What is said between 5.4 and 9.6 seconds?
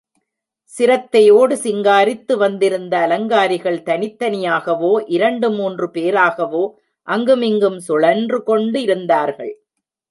மூன்று பேராகவோ அங்கு மிங்கும் சுழன்று கொண்டிருந்தார்கள்.